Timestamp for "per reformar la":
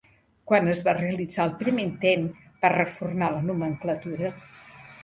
2.65-3.47